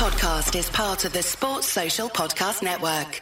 [0.00, 3.20] podcast is part of the Sports Social Podcast Network.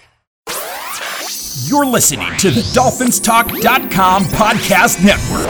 [1.69, 5.49] You're listening to the DolphinsTalk.com podcast network.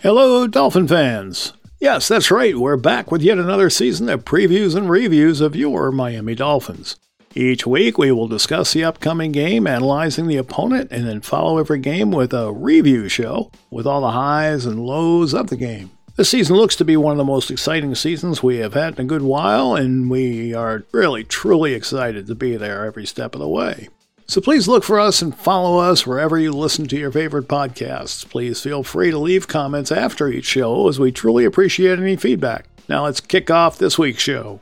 [0.00, 1.54] Hello, Dolphin fans.
[1.80, 2.56] Yes, that's right.
[2.56, 6.94] We're back with yet another season of previews and reviews of your Miami Dolphins.
[7.36, 11.80] Each week, we will discuss the upcoming game, analyzing the opponent, and then follow every
[11.80, 15.90] game with a review show with all the highs and lows of the game.
[16.14, 19.06] This season looks to be one of the most exciting seasons we have had in
[19.06, 23.40] a good while, and we are really, truly excited to be there every step of
[23.40, 23.88] the way.
[24.28, 28.24] So please look for us and follow us wherever you listen to your favorite podcasts.
[28.30, 32.66] Please feel free to leave comments after each show, as we truly appreciate any feedback.
[32.88, 34.60] Now let's kick off this week's show.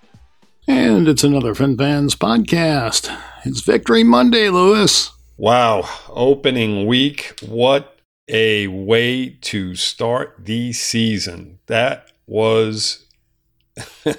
[0.69, 3.12] And it's another Fin Fans podcast.
[3.45, 5.11] It's Victory Monday, Louis.
[5.37, 7.34] Wow, opening week.
[7.43, 7.98] What
[8.29, 11.59] a way to start the season.
[11.67, 13.06] That was
[14.05, 14.19] that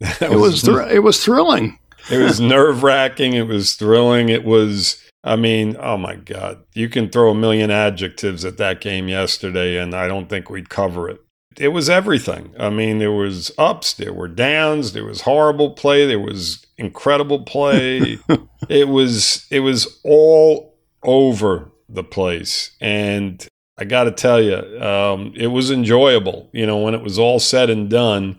[0.00, 1.78] it was, was thr- it was thrilling.
[2.10, 4.30] it was nerve-wracking, it was thrilling.
[4.30, 6.64] It was I mean, oh my god.
[6.72, 10.70] You can throw a million adjectives at that game yesterday and I don't think we'd
[10.70, 11.20] cover it
[11.58, 12.54] it was everything.
[12.58, 17.44] I mean, there was ups, there were downs, there was horrible play, there was incredible
[17.44, 18.18] play.
[18.68, 23.46] it was it was all over the place, and
[23.78, 26.48] I got to tell you, um, it was enjoyable.
[26.52, 28.38] You know, when it was all said and done,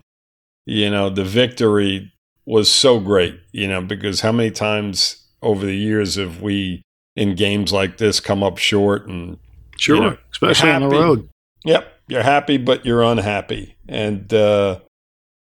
[0.65, 2.11] you know, the victory
[2.45, 3.39] was so great.
[3.51, 6.83] You know, because how many times over the years have we
[7.15, 9.37] in games like this come up short and
[9.77, 11.29] sure, you know, especially on the road.
[11.65, 13.75] Yep, you're happy, but you're unhappy.
[13.87, 14.79] And uh,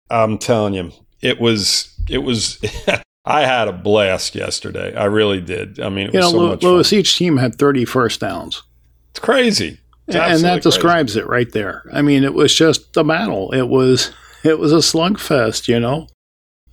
[0.09, 2.59] I'm telling you, it was it was.
[3.25, 4.95] I had a blast yesterday.
[4.95, 5.81] I really did.
[5.81, 8.63] I mean, it you was know, so Louis, each team had 30 first downs.
[9.09, 9.79] It's crazy.
[10.07, 11.83] It's and that describes it right there.
[11.91, 13.51] I mean, it was just a battle.
[13.51, 14.13] It was
[14.45, 16.07] it was a slugfest, you know.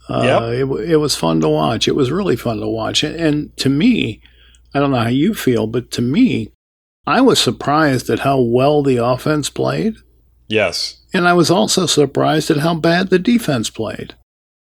[0.09, 0.43] Uh, yep.
[0.53, 1.89] it, it was fun to watch.
[1.89, 3.03] It was really fun to watch.
[3.03, 4.21] And, and to me,
[4.75, 6.53] I don't know how you feel, but to me,
[7.07, 9.97] I was surprised at how well the offense played.
[10.49, 11.03] Yes.
[11.13, 14.15] And I was also surprised at how bad the defense played.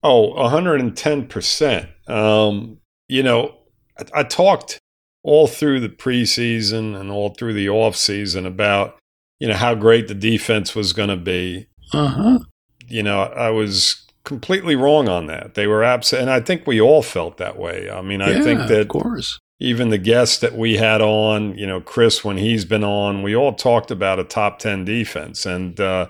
[0.03, 1.89] Oh, 110%.
[2.11, 2.79] Um,
[3.09, 3.55] you know,
[3.99, 4.79] I, I talked
[5.23, 8.99] all through the preseason and all through the offseason about,
[9.39, 11.67] you know, how great the defense was going to be.
[11.93, 12.39] Uh huh.
[12.89, 15.55] You know, I was completely wrong on that.
[15.55, 17.91] They were absent, and I think we all felt that way.
[17.91, 21.57] I mean, I yeah, think that of course even the guests that we had on,
[21.57, 25.47] you know, Chris, when he's been on, we all talked about a top 10 defense.
[25.47, 26.09] And uh,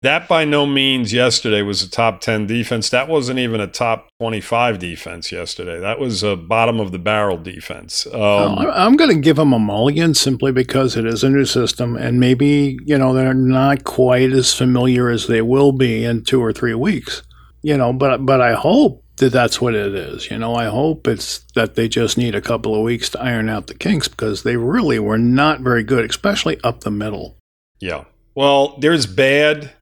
[0.00, 2.88] that by no means yesterday was a top 10 defense.
[2.88, 5.78] That wasn't even a top 25 defense yesterday.
[5.78, 8.06] That was a bottom of the barrel defense.
[8.06, 11.96] Um, I'm going to give them a mulligan simply because it is a new system.
[11.96, 16.42] And maybe, you know, they're not quite as familiar as they will be in two
[16.42, 17.22] or three weeks.
[17.62, 20.30] You know, but but I hope that that's what it is.
[20.30, 23.48] You know, I hope it's that they just need a couple of weeks to iron
[23.48, 27.36] out the kinks because they really were not very good, especially up the middle.
[27.80, 28.04] Yeah.
[28.34, 29.72] Well, there's bad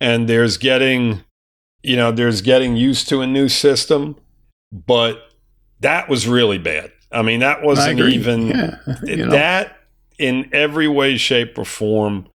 [0.00, 1.22] and there's getting,
[1.82, 4.16] you know, there's getting used to a new system,
[4.72, 5.22] but
[5.80, 6.92] that was really bad.
[7.10, 9.30] I mean, that wasn't even yeah, you know.
[9.30, 9.76] that
[10.18, 12.28] in every way, shape, or form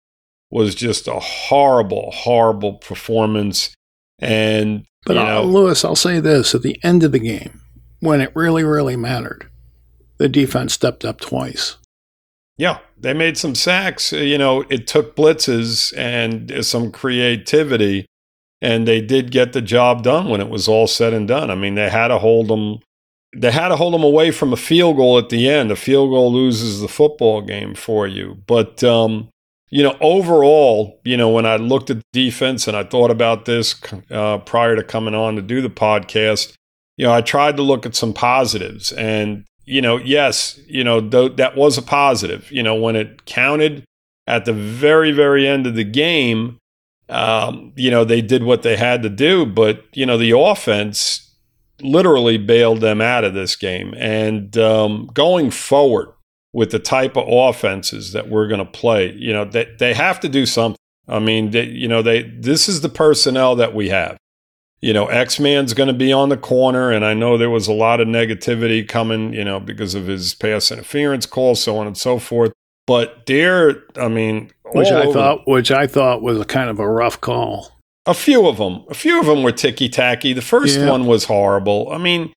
[0.51, 3.75] was just a horrible, horrible performance.
[4.19, 7.62] And but know, Louis, I'll say this: at the end of the game,
[8.00, 9.49] when it really, really mattered,
[10.19, 11.77] the defense stepped up twice.
[12.59, 14.12] Yeah, they made some sacks.
[14.12, 18.06] Uh, you know, it took blitzes and uh, some creativity,
[18.61, 21.50] and they did get the job done when it was all said and done.
[21.50, 22.78] I mean, they had to hold them.
[23.37, 25.71] They had to hold them away from a field goal at the end.
[25.71, 28.43] A field goal loses the football game for you.
[28.47, 29.28] But um,
[29.71, 33.75] you know, overall, you know, when I looked at defense and I thought about this
[34.10, 36.54] uh, prior to coming on to do the podcast,
[36.97, 38.93] you know, I tried to look at some positives.
[38.93, 42.50] And, you know, yes, you know, th- that was a positive.
[42.53, 43.84] You know, when it counted
[44.27, 46.59] at the very, very end of the game,
[47.09, 49.45] um, you know, they did what they had to do.
[49.45, 51.34] But, you know, the offense
[51.80, 53.95] literally bailed them out of this game.
[53.98, 56.09] And um, going forward,
[56.57, 59.13] with the type of offenses that we're going to play.
[59.13, 60.79] You know, they, they have to do something.
[61.07, 64.17] I mean, they, you know, they this is the personnel that we have.
[64.81, 67.69] You know, X Man's going to be on the corner, and I know there was
[67.69, 71.87] a lot of negativity coming, you know, because of his pass interference calls, so on
[71.87, 72.53] and so forth.
[72.87, 76.89] But there, I mean, which I thought, which I thought was a kind of a
[76.89, 77.71] rough call.
[78.07, 80.33] A few of them, a few of them were ticky tacky.
[80.33, 80.91] The first yeah.
[80.91, 81.91] one was horrible.
[81.91, 82.33] I mean,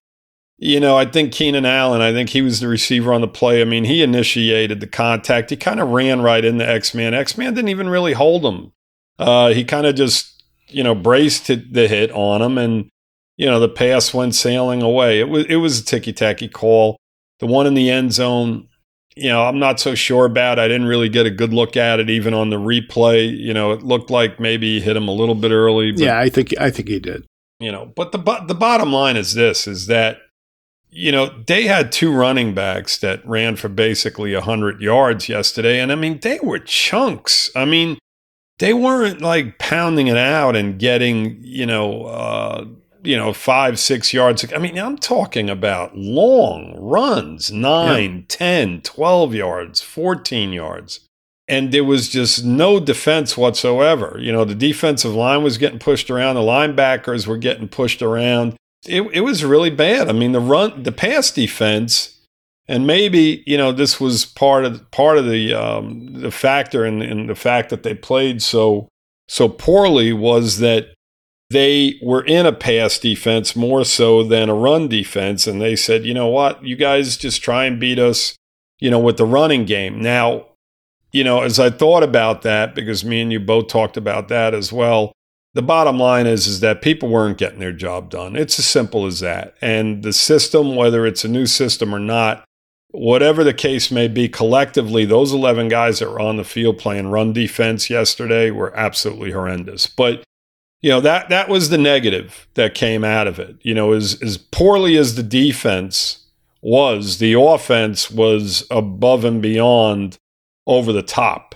[0.62, 3.62] you know, I think Keenan Allen, I think he was the receiver on the play.
[3.62, 5.48] I mean, he initiated the contact.
[5.48, 7.14] He kind of ran right into X Man.
[7.14, 8.72] X Man didn't even really hold him.
[9.18, 12.90] Uh, he kind of just, you know, braced the hit on him, and
[13.38, 15.18] you know the pass went sailing away.
[15.18, 16.98] It was it was a ticky tacky call.
[17.38, 18.68] The one in the end zone,
[19.16, 20.58] you know, I'm not so sure about.
[20.58, 23.34] I didn't really get a good look at it, even on the replay.
[23.34, 25.92] You know, it looked like maybe he hit him a little bit early.
[25.92, 27.24] But, yeah, I think I think he did.
[27.60, 30.18] You know, but the the bottom line is this: is that
[30.90, 35.80] you know, they had two running backs that ran for basically 100 yards yesterday.
[35.80, 37.50] And I mean, they were chunks.
[37.54, 37.98] I mean,
[38.58, 42.64] they weren't like pounding it out and getting, you know, uh,
[43.02, 44.44] you know, five, six yards.
[44.52, 48.24] I mean, I'm talking about long runs, nine, yeah.
[48.28, 51.00] 10, 12 yards, 14 yards.
[51.48, 54.18] And there was just no defense whatsoever.
[54.20, 58.56] You know, the defensive line was getting pushed around, the linebackers were getting pushed around
[58.86, 60.08] it, it was really bad.
[60.08, 62.18] I mean, the run, the pass defense,
[62.66, 67.02] and maybe you know this was part of part of the um, the factor in,
[67.02, 68.88] in the fact that they played so
[69.28, 70.94] so poorly was that
[71.50, 76.04] they were in a pass defense more so than a run defense, and they said,
[76.04, 78.36] you know what, you guys just try and beat us,
[78.78, 80.00] you know, with the running game.
[80.00, 80.46] Now,
[81.12, 84.54] you know, as I thought about that, because me and you both talked about that
[84.54, 85.12] as well
[85.54, 88.36] the bottom line is is that people weren't getting their job done.
[88.36, 89.54] It's as simple as that.
[89.60, 92.44] And the system, whether it's a new system or not,
[92.92, 97.08] whatever the case may be, collectively, those 11 guys that were on the field playing
[97.08, 99.86] run defense yesterday were absolutely horrendous.
[99.86, 100.22] But
[100.82, 103.56] you know that that was the negative that came out of it.
[103.60, 106.26] You know, as as poorly as the defense
[106.62, 110.16] was, the offense was above and beyond
[110.66, 111.54] over the top.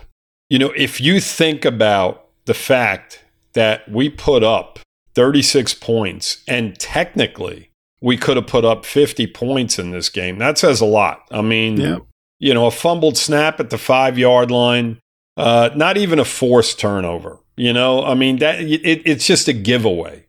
[0.51, 3.24] You know, if you think about the fact
[3.55, 4.79] that we put up
[5.15, 7.71] 36 points and technically
[8.01, 10.39] we could have put up 50 points in this game.
[10.39, 11.23] That says a lot.
[11.31, 11.99] I mean, yeah.
[12.39, 14.99] you know, a fumbled snap at the five yard line,
[15.37, 17.39] uh, not even a forced turnover.
[17.57, 20.27] You know, I mean that it, it's just a giveaway.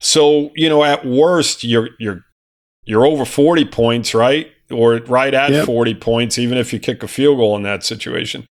[0.00, 2.24] So you know, at worst, you're you're
[2.84, 4.50] you're over 40 points, right?
[4.70, 5.66] Or right at yep.
[5.66, 8.46] 40 points, even if you kick a field goal in that situation.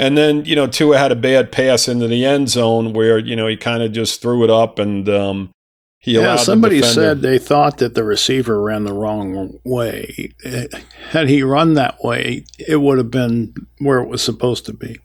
[0.00, 3.36] And then, you know, Tua had a bad pass into the end zone where, you
[3.36, 5.50] know, he kind of just threw it up and um,
[5.98, 6.36] he allowed.
[6.36, 10.32] yeah, somebody said they thought that the receiver ran the wrong way.
[11.10, 14.96] Had he run that way, it would have been where it was supposed to be.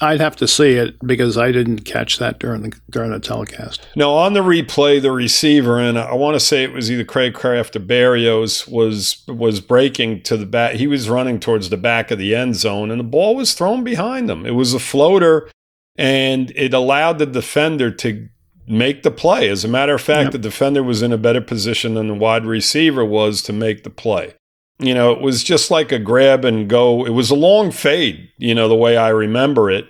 [0.00, 3.86] I'd have to see it because I didn't catch that during the during the telecast.
[3.96, 7.74] Now on the replay, the receiver and I want to say it was either Cracraft
[7.74, 10.74] or Berrios was was breaking to the back.
[10.74, 13.82] He was running towards the back of the end zone, and the ball was thrown
[13.82, 14.46] behind him.
[14.46, 15.50] It was a floater,
[15.96, 18.28] and it allowed the defender to
[18.68, 19.48] make the play.
[19.48, 20.32] As a matter of fact, yep.
[20.32, 23.90] the defender was in a better position than the wide receiver was to make the
[23.90, 24.34] play.
[24.78, 27.04] You know, it was just like a grab and go.
[27.04, 29.88] It was a long fade, you know, the way I remember it.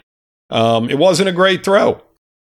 [0.51, 2.01] Um, it wasn't a great throw.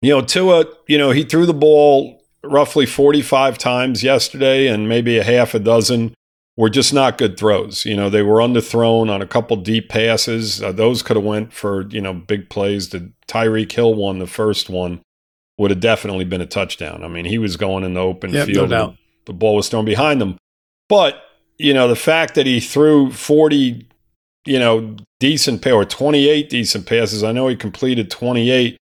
[0.02, 5.19] You know, Tua, you know, he threw the ball roughly 45 times yesterday, and maybe
[5.19, 6.14] a half a dozen
[6.56, 7.85] were just not good throws.
[7.85, 10.62] You know, they were underthrown on a couple deep passes.
[10.62, 12.90] Uh, those could have went for, you know, big plays.
[12.90, 15.00] The Tyreek Hill one, the first one,
[15.56, 17.02] would have definitely been a touchdown.
[17.02, 18.70] I mean, he was going in the open yep, field.
[18.70, 18.94] No
[19.29, 20.37] the ball was thrown behind him.
[20.88, 21.23] But
[21.58, 23.87] you know, the fact that he threw 40,
[24.46, 27.22] you know, decent pay or 28 decent passes.
[27.25, 28.76] I know he completed 28.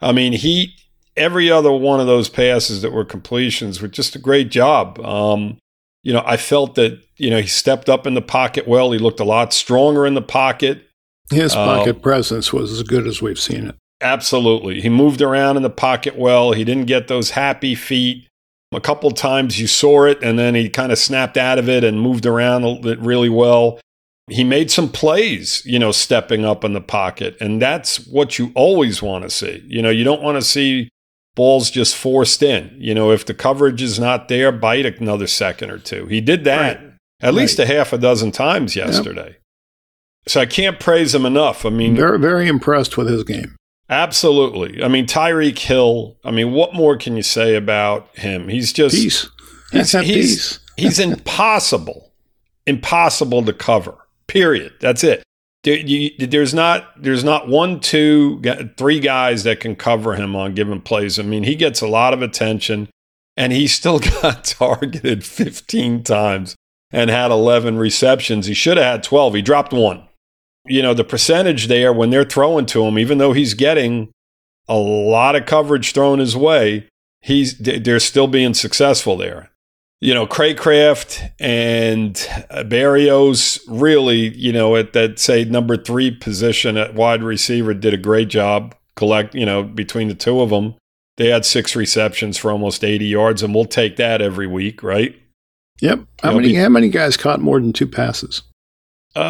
[0.00, 0.74] I mean, he
[1.16, 4.98] every other one of those passes that were completions were just a great job.
[5.00, 5.58] Um,
[6.02, 8.92] you know, I felt that, you know, he stepped up in the pocket well.
[8.92, 10.86] He looked a lot stronger in the pocket.
[11.30, 13.76] His pocket uh, presence was as good as we've seen it.
[14.00, 14.80] Absolutely.
[14.80, 16.52] He moved around in the pocket well.
[16.52, 18.26] He didn't get those happy feet.
[18.72, 21.82] A couple times you saw it, and then he kind of snapped out of it
[21.82, 23.80] and moved around really well.
[24.28, 28.52] He made some plays, you know, stepping up in the pocket, and that's what you
[28.54, 29.64] always want to see.
[29.66, 30.88] You know, you don't want to see
[31.34, 32.72] balls just forced in.
[32.78, 36.06] You know, if the coverage is not there, bite another second or two.
[36.06, 36.92] He did that right.
[37.22, 37.34] at right.
[37.34, 39.30] least a half a dozen times yesterday.
[39.30, 39.36] Yep.
[40.28, 41.66] So I can't praise him enough.
[41.66, 43.56] I mean, very, very impressed with his game.
[43.90, 44.82] Absolutely.
[44.84, 46.16] I mean, Tyreek Hill.
[46.24, 48.48] I mean, what more can you say about him?
[48.48, 49.28] He's just peace.
[49.72, 50.60] He's, he's, peace.
[50.76, 52.12] he's impossible,
[52.66, 53.96] impossible to cover.
[54.28, 54.74] Period.
[54.80, 55.24] That's it.
[55.64, 58.40] There, you, there's not there's not one, two,
[58.78, 61.18] three guys that can cover him on given plays.
[61.18, 62.88] I mean, he gets a lot of attention,
[63.36, 66.54] and he still got targeted 15 times
[66.92, 68.46] and had 11 receptions.
[68.46, 69.34] He should have had 12.
[69.34, 70.06] He dropped one
[70.70, 74.10] you know, the percentage there when they're throwing to him, even though he's getting
[74.68, 76.88] a lot of coverage thrown his way,
[77.20, 79.50] he's they're still being successful there.
[80.00, 82.14] You know, Cracraft and
[82.70, 87.98] Berrios really, you know, at that say number three position at wide receiver did a
[87.98, 90.74] great job collect, you know, between the two of them,
[91.16, 95.14] they had six receptions for almost 80 yards, and we'll take that every week, right?
[95.80, 96.00] Yep.
[96.22, 96.48] How many?
[96.48, 98.42] Be, how many guys caught more than two passes?
[99.16, 99.20] Uh,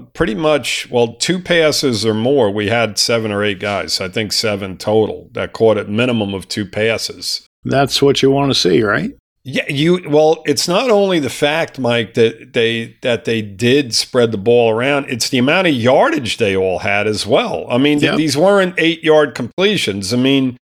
[0.00, 0.90] pretty much.
[0.90, 2.50] Well, two passes or more.
[2.50, 4.00] We had seven or eight guys.
[4.00, 7.46] I think seven total that caught at minimum of two passes.
[7.64, 9.12] That's what you want to see, right?
[9.44, 14.30] Yeah, you well, it's not only the fact, Mike, that they that they did spread
[14.30, 17.66] the ball around, it's the amount of yardage they all had as well.
[17.68, 18.16] I mean, yep.
[18.16, 20.14] these weren't 8-yard completions.
[20.14, 20.56] I mean,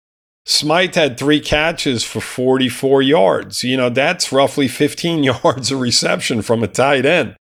[0.47, 3.65] Smythe had 3 catches for 44 yards.
[3.65, 7.35] You know, that's roughly 15 yards of reception from a tight end.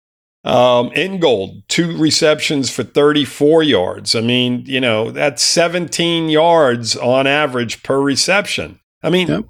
[0.46, 4.16] Um, Ingold, two receptions for 34 yards.
[4.16, 8.80] I mean, you know, that's 17 yards on average per reception.
[9.04, 9.46] I mean, yep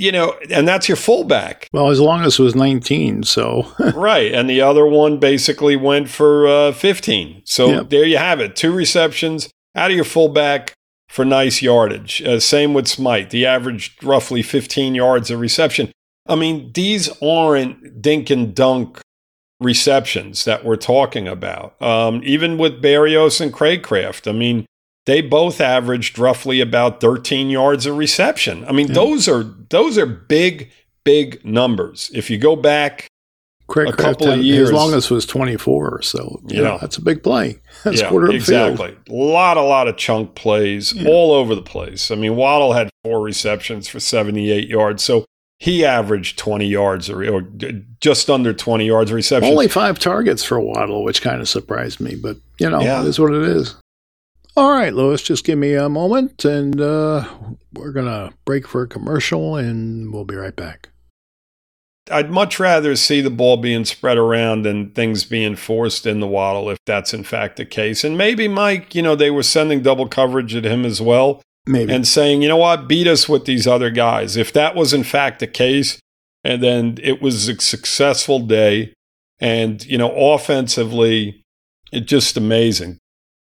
[0.00, 1.68] you know, and that's your fullback.
[1.72, 3.70] Well, as long as it was 19, so.
[3.94, 4.32] right.
[4.32, 7.42] And the other one basically went for uh, 15.
[7.44, 7.90] So yep.
[7.90, 8.56] there you have it.
[8.56, 10.72] Two receptions out of your fullback
[11.08, 12.22] for nice yardage.
[12.22, 13.30] Uh, same with Smythe.
[13.30, 15.92] The average roughly 15 yards of reception.
[16.26, 19.00] I mean, these aren't dink and dunk
[19.60, 21.80] receptions that we're talking about.
[21.82, 24.66] Um, even with Berrios and Cracraft, I mean,
[25.06, 28.64] they both averaged roughly about 13 yards of reception.
[28.66, 28.94] I mean, yeah.
[28.94, 30.70] those are those are big,
[31.04, 32.10] big numbers.
[32.14, 33.08] If you go back
[33.66, 36.40] Craig a couple of years, his longest was 24 or so.
[36.46, 37.60] Yeah, know, that's a big play.
[37.84, 38.96] That's yeah, quarter exactly.
[39.08, 41.08] A lot, a lot of chunk plays yeah.
[41.08, 42.10] all over the place.
[42.10, 45.24] I mean, Waddle had four receptions for 78 yards, so
[45.60, 47.42] he averaged 20 yards or, or
[48.00, 49.50] just under 20 yards reception.
[49.50, 53.02] Only five targets for Waddle, which kind of surprised me, but you know, yeah.
[53.02, 53.76] it is what it is.
[54.56, 57.28] All right, Louis, just give me a moment and uh,
[57.74, 60.88] we're going to break for a commercial and we'll be right back.
[62.10, 66.26] I'd much rather see the ball being spread around than things being forced in the
[66.26, 68.02] waddle if that's in fact the case.
[68.02, 71.42] And maybe Mike, you know, they were sending double coverage at him as well.
[71.66, 71.92] Maybe.
[71.92, 74.36] And saying, you know what, beat us with these other guys.
[74.36, 76.00] If that was in fact the case,
[76.42, 78.94] and then it was a successful day,
[79.40, 81.42] and, you know, offensively,
[81.92, 82.98] it just amazing.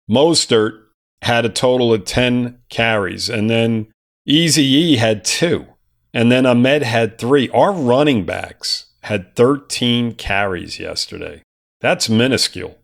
[0.10, 0.79] Mostert
[1.22, 3.29] had a total of 10 carries.
[3.29, 3.88] And then
[4.25, 5.65] Easy E had two.
[6.13, 7.50] And then Ahmed had three.
[7.50, 11.41] Our running backs had 13 carries yesterday.
[11.82, 12.77] That's minuscule.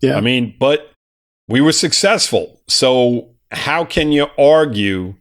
[0.00, 0.16] Yeah.
[0.16, 0.92] I mean, but
[1.48, 2.60] we were successful.
[2.68, 5.14] So how can you argue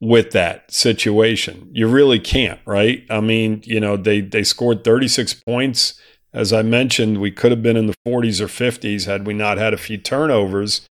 [0.00, 1.68] with that situation?
[1.72, 3.04] You really can't, right?
[3.10, 6.00] I mean, you know, they they scored 36 points.
[6.32, 9.56] As I mentioned, we could have been in the 40s or 50s had we not
[9.56, 10.86] had a few turnovers.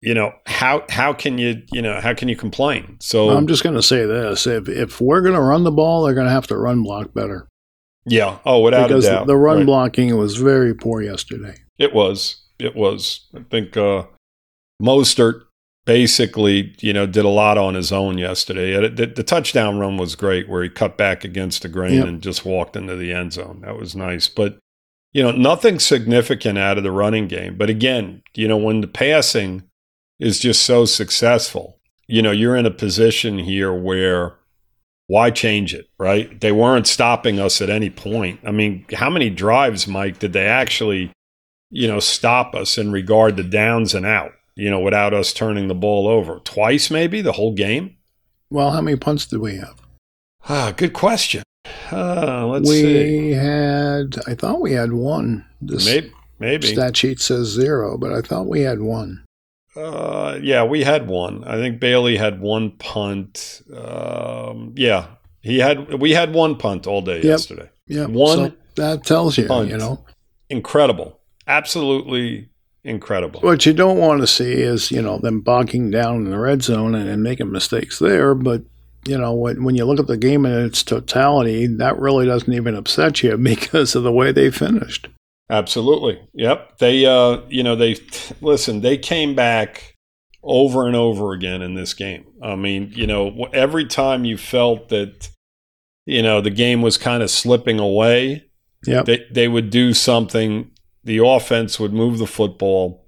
[0.00, 2.96] You know how how can you you know how can you complain?
[3.00, 4.46] So i'm just going to say this.
[4.46, 7.12] If if we're going to run the ball they're going to have to run block
[7.12, 7.48] better.
[8.06, 8.38] Yeah.
[8.46, 9.26] Oh without because a doubt.
[9.26, 9.66] the run right.
[9.66, 11.56] blocking was very poor yesterday.
[11.78, 12.42] It was.
[12.58, 13.28] It was.
[13.34, 14.04] I think uh
[14.82, 15.42] mostert
[15.86, 19.96] basically you know did a lot on his own yesterday uh, the, the touchdown run
[19.96, 22.06] was great where he cut back against the grain yep.
[22.06, 24.58] and just walked into the end zone that was nice but
[25.12, 28.86] you know nothing significant out of the running game but again you know when the
[28.86, 29.62] passing
[30.20, 31.80] is just so successful.
[32.06, 34.36] You know, you're in a position here where
[35.06, 36.40] why change it, right?
[36.40, 38.40] They weren't stopping us at any point.
[38.46, 41.10] I mean, how many drives, Mike, did they actually,
[41.70, 45.68] you know, stop us in regard to downs and out, you know, without us turning
[45.68, 46.40] the ball over?
[46.40, 47.96] Twice, maybe, the whole game?
[48.50, 49.80] Well, how many punts did we have?
[50.48, 51.42] Ah, good question.
[51.92, 53.20] Uh, let's we see.
[53.20, 55.44] We had, I thought we had one.
[55.60, 56.72] This maybe, maybe.
[56.72, 59.24] Stat sheet says zero, but I thought we had one.
[59.76, 61.44] Uh, yeah, we had one.
[61.44, 63.62] I think Bailey had one punt.
[63.74, 65.06] Um, yeah,
[65.42, 66.00] he had.
[66.00, 67.24] We had one punt all day yep.
[67.24, 67.70] yesterday.
[67.86, 68.50] Yeah, one.
[68.50, 69.70] So that tells you, punt.
[69.70, 70.04] you know,
[70.48, 72.49] incredible, absolutely
[72.84, 73.40] incredible.
[73.40, 76.62] What you don't want to see is you know them bogging down in the red
[76.62, 78.34] zone and, and making mistakes there.
[78.34, 78.62] But
[79.06, 82.52] you know when when you look at the game in its totality, that really doesn't
[82.52, 85.08] even upset you because of the way they finished.
[85.50, 86.20] Absolutely.
[86.34, 86.78] Yep.
[86.78, 87.96] They, uh, you know, they
[88.40, 88.82] listen.
[88.82, 89.96] They came back
[90.44, 92.24] over and over again in this game.
[92.40, 95.28] I mean, you know, every time you felt that,
[96.06, 98.48] you know, the game was kind of slipping away,
[98.86, 100.70] yeah, they they would do something.
[101.04, 103.06] The offense would move the football,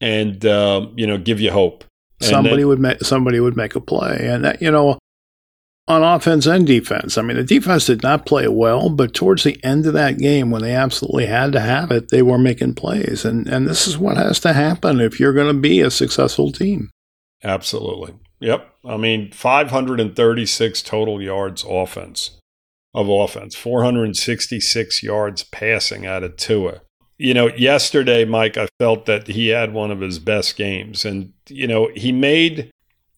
[0.00, 1.84] and uh, you know, give you hope.
[2.20, 4.98] somebody then, would make somebody would make a play, and that you know,
[5.88, 7.18] on offense and defense.
[7.18, 10.50] I mean, the defense did not play well, but towards the end of that game,
[10.50, 13.24] when they absolutely had to have it, they were making plays.
[13.24, 16.52] And, and this is what has to happen if you're going to be a successful
[16.52, 16.90] team.
[17.42, 18.14] Absolutely.
[18.40, 18.74] Yep.
[18.84, 22.38] I mean, 536 total yards offense
[22.94, 26.82] of offense, 466 yards passing out of Tua.
[27.18, 31.32] you know, yesterday, Mike, I felt that he had one of his best games, and
[31.48, 32.70] you know, he made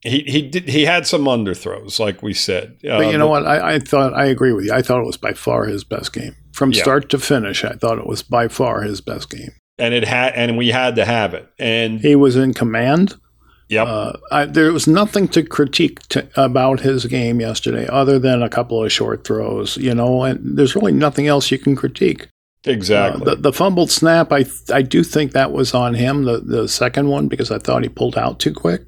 [0.05, 2.77] he he did he had some underthrows, like we said.
[2.83, 3.47] But you uh, know what?
[3.47, 4.73] I, I, thought I agree with you.
[4.73, 6.83] I thought it was by far his best game from yeah.
[6.83, 7.65] start to finish.
[7.65, 10.97] I thought it was by far his best game, and it had and we had
[10.97, 11.49] to have it.
[11.59, 13.19] And he was in command.
[13.69, 13.87] Yep.
[13.87, 18.49] Uh, I, there was nothing to critique to, about his game yesterday, other than a
[18.49, 19.77] couple of short throws.
[19.77, 22.29] You know, and there's really nothing else you can critique.
[22.67, 23.23] Exactly.
[23.23, 26.25] Uh, the, the, fumbled snap, I I do think that was on him.
[26.25, 28.83] The the second one because I thought he pulled out too quick.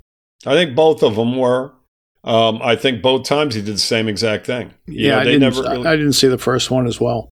[0.45, 1.73] I think both of them were.
[2.25, 4.75] Um, I think both times he did the same exact thing.
[4.87, 5.87] You yeah, know, I, didn't, really...
[5.87, 7.31] I didn't see the first one as well.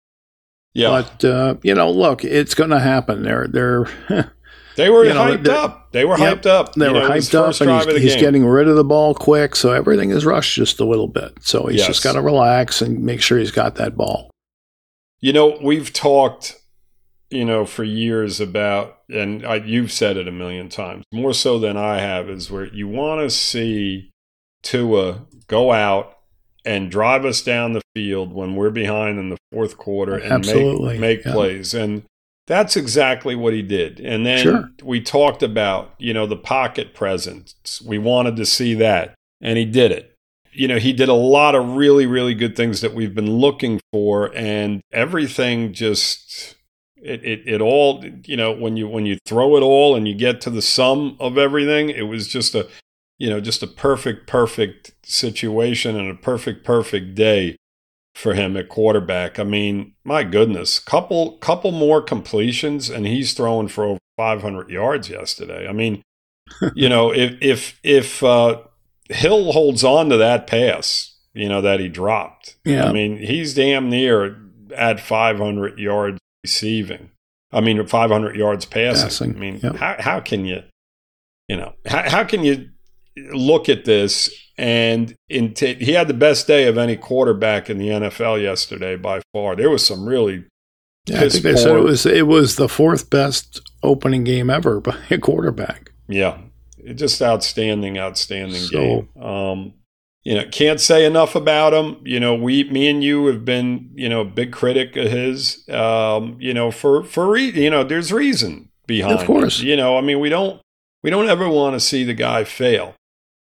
[0.74, 3.22] Yeah, but uh, you know, look, it's going to happen.
[3.22, 3.86] They're they're
[4.76, 5.92] they were hyped know, up.
[5.92, 6.74] They were yep, hyped up.
[6.74, 9.56] They you were know, hyped up, and he's, he's getting rid of the ball quick,
[9.56, 11.32] so everything is rushed just a little bit.
[11.40, 11.88] So he's yes.
[11.88, 14.30] just got to relax and make sure he's got that ball.
[15.20, 16.56] You know, we've talked
[17.32, 21.58] you know, for years about, and I, you've said it a million times, more so
[21.58, 24.10] than I have, is where you want to see
[24.62, 26.18] Tua go out
[26.64, 30.98] and drive us down the field when we're behind in the fourth quarter and Absolutely.
[30.98, 31.32] make, make yeah.
[31.32, 31.74] plays.
[31.74, 32.04] And
[32.46, 34.00] that's exactly what he did.
[34.00, 34.70] And then sure.
[34.82, 37.80] we talked about, you know, the pocket presence.
[37.82, 40.16] We wanted to see that, and he did it.
[40.52, 43.80] You know, he did a lot of really, really good things that we've been looking
[43.92, 46.56] for, and everything just
[47.02, 50.14] it, it, it all you know when you when you throw it all and you
[50.14, 52.68] get to the sum of everything it was just a
[53.18, 57.56] you know just a perfect perfect situation and a perfect perfect day
[58.14, 63.68] for him at quarterback i mean my goodness couple couple more completions and he's throwing
[63.68, 66.02] for over 500 yards yesterday i mean
[66.74, 68.60] you know if if if uh,
[69.08, 73.54] hill holds on to that pass you know that he dropped yeah i mean he's
[73.54, 74.36] damn near
[74.76, 77.10] at 500 yards receiving.
[77.52, 79.04] I mean, 500 yards passing.
[79.04, 79.36] passing.
[79.36, 80.62] I mean, how, how can you,
[81.48, 82.70] you know, how, how can you
[83.16, 87.78] look at this and in t- he had the best day of any quarterback in
[87.78, 89.56] the NFL yesterday by far.
[89.56, 90.44] There was some really
[91.06, 94.80] yeah, I think they said it was it was the fourth best opening game ever
[94.80, 95.90] by a quarterback.
[96.08, 96.38] Yeah,
[96.94, 99.22] just outstanding, outstanding so, game.
[99.22, 99.74] Um,
[100.22, 102.00] you know, can't say enough about him.
[102.04, 105.68] You know, we, me and you have been, you know, a big critic of his.
[105.68, 109.18] Um, you know, for for re- you know, there's reason behind.
[109.18, 109.66] Of course, it.
[109.66, 110.60] you know, I mean, we don't
[111.02, 112.94] we don't ever want to see the guy fail,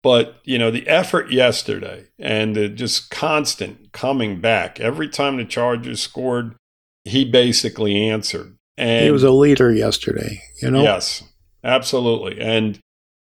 [0.03, 5.45] but you know, the effort yesterday and the just constant coming back every time the
[5.45, 6.55] Chargers scored,
[7.03, 8.55] he basically answered.
[8.77, 10.41] And he was a leader yesterday.
[10.61, 11.23] You know, yes,
[11.63, 12.79] absolutely, and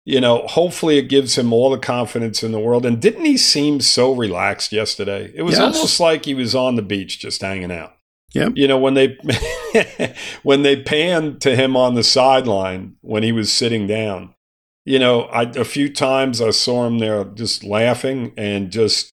[0.09, 2.87] you know, hopefully it gives him all the confidence in the world.
[2.87, 5.31] And didn't he seem so relaxed yesterday?
[5.35, 5.77] It was yes.
[5.77, 7.95] almost like he was on the beach just hanging out.
[8.33, 8.49] Yeah.
[8.55, 9.19] You know, when they
[10.43, 14.35] when they panned to him on the sideline when he was sitting down,
[14.89, 19.11] you know, I, a few times I saw him there just laughing and just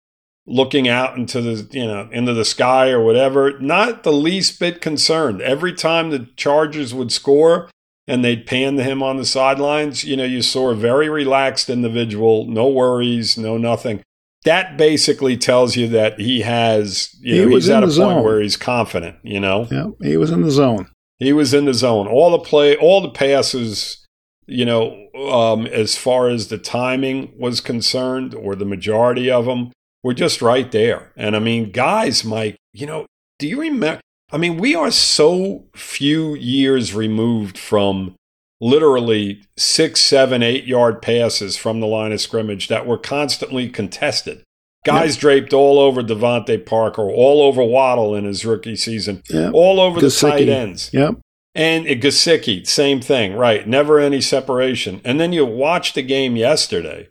[0.47, 4.79] looking out into the you know into the sky or whatever not the least bit
[4.79, 7.67] concerned every time the chargers would score
[8.07, 11.69] and they'd pan to him on the sidelines, you know, you saw a very relaxed
[11.69, 14.01] individual, no worries, no nothing.
[14.43, 18.23] That basically tells you that he has, you he know, he's at a point zone.
[18.23, 19.67] where he's confident, you know?
[19.71, 20.87] Yeah, he was in the zone.
[21.17, 22.07] He was in the zone.
[22.07, 24.04] All the play, all the passes,
[24.47, 29.71] you know, um, as far as the timing was concerned, or the majority of them,
[30.03, 31.11] were just right there.
[31.15, 33.05] And I mean, guys, Mike, you know,
[33.39, 34.01] do you remember?
[34.31, 38.15] I mean, we are so few years removed from
[38.61, 44.43] literally six, seven, eight yard passes from the line of scrimmage that were constantly contested.
[44.85, 45.21] Guys yep.
[45.21, 49.51] draped all over DeVante Parker, all over Waddle in his rookie season, yep.
[49.53, 50.91] all over the tight ends.
[50.93, 51.19] Yep.
[51.55, 53.65] And Gesicki, same thing, right?
[53.65, 54.99] Never any separation.
[55.05, 57.07] And then you watch the game yesterday,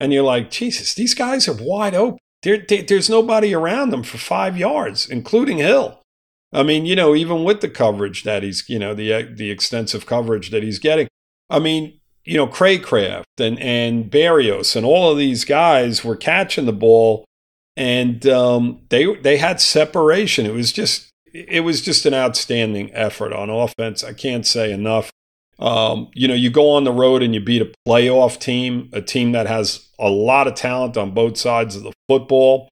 [0.00, 2.18] and you're like, Jesus, these guys are wide open.
[2.42, 6.00] There, there's nobody around them for five yards, including Hill.
[6.52, 10.06] I mean, you know, even with the coverage that he's, you know, the the extensive
[10.06, 11.08] coverage that he's getting.
[11.48, 16.66] I mean, you know, Cracraft and and Berrios and all of these guys were catching
[16.66, 17.24] the ball,
[17.76, 20.46] and um, they they had separation.
[20.46, 21.10] It was just
[21.48, 24.02] it was just an outstanding effort on offense.
[24.02, 25.12] I can't say enough.
[25.58, 29.00] Um, you know, you go on the road and you beat a playoff team, a
[29.00, 32.68] team that has a lot of talent on both sides of the football,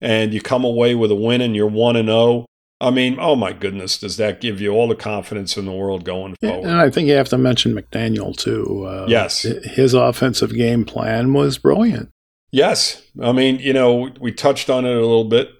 [0.00, 2.18] and you come away with a win and you're one and zero.
[2.18, 2.46] Oh.
[2.80, 6.04] I mean, oh my goodness, does that give you all the confidence in the world
[6.04, 6.68] going forward?
[6.68, 8.84] And I think you have to mention McDaniel too.
[8.84, 12.10] Uh, yes, his offensive game plan was brilliant.
[12.50, 15.50] Yes, I mean, you know, we touched on it a little bit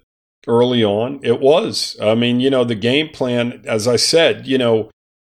[0.47, 1.21] early on.
[1.23, 1.97] It was.
[2.01, 4.91] I mean, you know, the game plan, as I said, you know,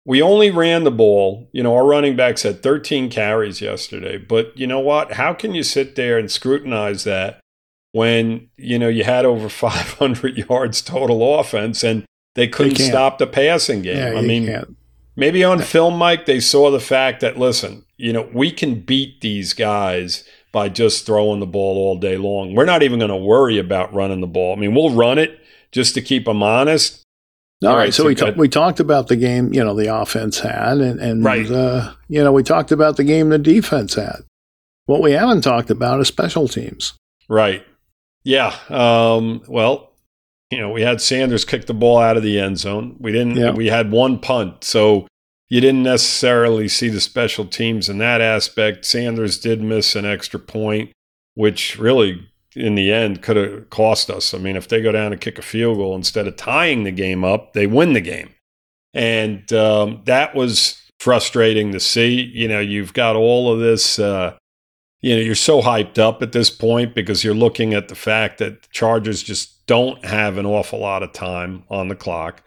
[0.05, 1.49] we only ran the ball.
[1.51, 4.17] You know, our running backs had 13 carries yesterday.
[4.17, 5.13] But you know what?
[5.13, 7.41] How can you sit there and scrutinize that
[7.91, 13.27] when, you know, you had over 500 yards total offense and they couldn't stop the
[13.27, 13.97] passing game?
[14.13, 14.77] Yeah, I mean, can't.
[15.15, 19.21] maybe on film, Mike, they saw the fact that, listen, you know, we can beat
[19.21, 22.55] these guys by just throwing the ball all day long.
[22.55, 24.55] We're not even going to worry about running the ball.
[24.55, 25.39] I mean, we'll run it
[25.71, 27.03] just to keep them honest
[27.65, 30.77] all right, so we ta- we talked about the game, you know, the offense had,
[30.77, 31.49] and and right.
[31.49, 34.23] uh, you know, we talked about the game the defense had.
[34.85, 36.93] What we haven't talked about is special teams.
[37.27, 37.65] Right.
[38.23, 38.55] Yeah.
[38.69, 39.91] Um, well,
[40.51, 42.95] you know, we had Sanders kick the ball out of the end zone.
[42.99, 43.37] We didn't.
[43.37, 43.51] Yeah.
[43.51, 45.07] We had one punt, so
[45.49, 48.85] you didn't necessarily see the special teams in that aspect.
[48.85, 50.91] Sanders did miss an extra point,
[51.35, 54.33] which really in the end could have cost us.
[54.33, 56.91] I mean, if they go down and kick a field goal instead of tying the
[56.91, 58.33] game up, they win the game.
[58.93, 62.21] And um, that was frustrating to see.
[62.21, 64.35] You know, you've got all of this, uh,
[65.01, 68.39] you know, you're so hyped up at this point because you're looking at the fact
[68.39, 72.41] that the Chargers just don't have an awful lot of time on the clock,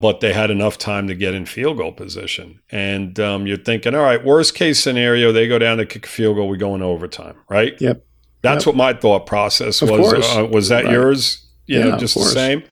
[0.00, 2.60] but they had enough time to get in field goal position.
[2.70, 6.08] And um, you're thinking, all right, worst case scenario, they go down to kick a
[6.08, 7.80] field goal, we go in overtime, right?
[7.80, 8.04] Yep.
[8.42, 8.74] That's yep.
[8.74, 10.36] what my thought process was.
[10.36, 10.92] Uh, was that right.
[10.92, 11.46] yours?
[11.66, 12.62] You yeah, know, just the same.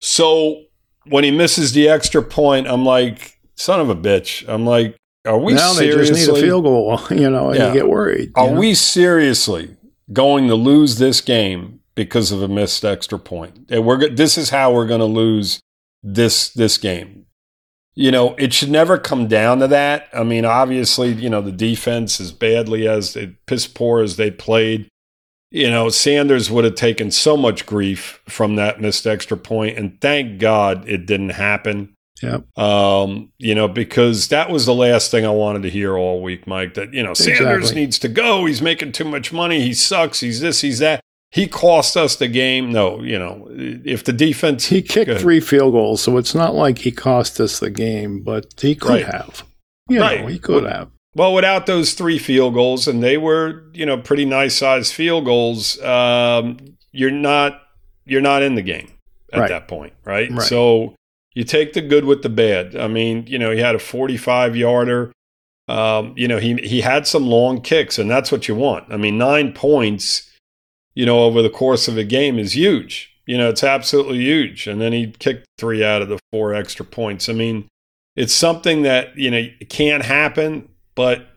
[0.00, 0.64] So
[1.06, 4.48] when he misses the extra point, I'm like, son of a bitch.
[4.48, 6.02] I'm like, are we now seriously?
[6.02, 7.68] they just need a field goal, you know, and yeah.
[7.68, 8.32] you get worried.
[8.34, 8.58] Are know?
[8.58, 9.76] we seriously
[10.12, 13.66] going to lose this game because of a missed extra point?
[13.68, 15.60] And we're this is how we're going to lose
[16.02, 17.26] this this game.
[17.94, 20.08] You know, it should never come down to that.
[20.12, 24.30] I mean, obviously, you know, the defense as badly as it, piss poor as they
[24.30, 24.88] played
[25.50, 30.00] you know, Sanders would have taken so much grief from that missed extra point, and
[30.00, 31.94] thank God it didn't happen.
[32.22, 32.40] Yeah.
[32.56, 36.46] Um, you know, because that was the last thing I wanted to hear all week,
[36.46, 36.74] Mike.
[36.74, 38.44] That you know, Sanders needs to go.
[38.44, 39.60] He's making too much money.
[39.62, 40.20] He sucks.
[40.20, 40.60] He's this.
[40.60, 41.00] He's that.
[41.32, 42.72] He cost us the game.
[42.72, 46.78] No, you know, if the defense he kicked three field goals, so it's not like
[46.78, 49.06] he cost us the game, but he could right.
[49.06, 49.44] have.
[49.88, 50.20] You right.
[50.20, 50.90] know, he could well, have.
[51.14, 55.24] Well, without those three field goals, and they were, you know, pretty nice sized field
[55.24, 56.58] goals, um,
[56.92, 57.60] you're not
[58.04, 58.90] you're not in the game
[59.32, 59.48] at right.
[59.48, 60.30] that point, right?
[60.30, 60.42] right?
[60.42, 60.94] So
[61.34, 62.76] you take the good with the bad.
[62.76, 65.12] I mean, you know, he had a 45 yarder.
[65.68, 68.92] Um, you know, he he had some long kicks, and that's what you want.
[68.92, 70.29] I mean, nine points,
[70.94, 73.14] you know, over the course of a game is huge.
[73.26, 74.66] You know, it's absolutely huge.
[74.66, 77.28] And then he kicked three out of the four extra points.
[77.28, 77.68] I mean,
[78.16, 81.28] it's something that you know can't happen but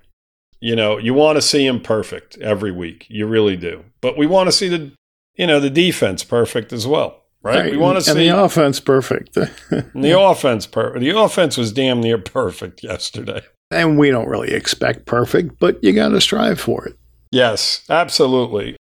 [0.60, 3.06] you know, you want to see him perfect every week.
[3.10, 3.84] You really do.
[4.02, 4.92] But we want to see the
[5.36, 7.22] you know, the defense perfect as well.
[7.42, 7.60] Right?
[7.60, 7.72] right.
[7.72, 9.34] We want to and see the offense perfect.
[9.70, 13.42] the offense per- the offense was damn near perfect yesterday.
[13.72, 16.98] And we don't really expect perfect, but you got to strive for it.
[17.32, 18.76] Yes, absolutely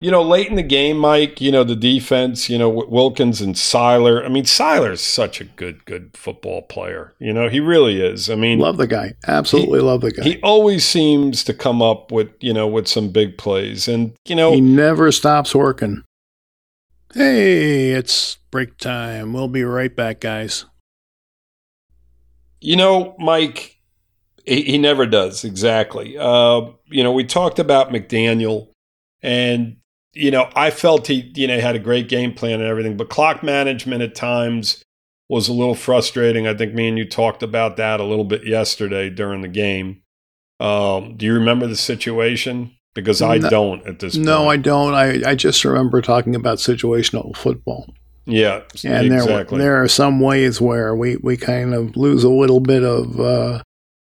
[0.00, 3.56] you know, late in the game, Mike, you know, the defense, you know, Wilkins and
[3.56, 4.24] Sieler.
[4.24, 7.14] I mean, Sieler's such a good, good football player.
[7.18, 8.30] You know, he really is.
[8.30, 9.14] I mean, love the guy.
[9.26, 10.22] Absolutely he, love the guy.
[10.22, 13.88] He always seems to come up with, you know, with some big plays.
[13.88, 16.04] And, you know, he never stops working.
[17.12, 19.32] Hey, it's break time.
[19.32, 20.64] We'll be right back, guys.
[22.60, 23.80] You know, Mike,
[24.44, 25.42] he, he never does.
[25.42, 26.16] Exactly.
[26.16, 28.68] Uh, you know, we talked about McDaniel.
[29.20, 29.77] And
[30.18, 33.08] you know, I felt he, you know, had a great game plan and everything, but
[33.08, 34.82] clock management at times
[35.28, 36.46] was a little frustrating.
[36.48, 40.02] I think me and you talked about that a little bit yesterday during the game.
[40.58, 42.74] Um, do you remember the situation?
[42.94, 44.26] Because I no, don't at this point.
[44.26, 44.58] no, point.
[44.58, 44.94] I don't.
[44.94, 47.86] I, I just remember talking about situational football.
[48.26, 49.58] Yeah, and exactly.
[49.58, 53.20] there there are some ways where we, we kind of lose a little bit of
[53.20, 53.62] uh,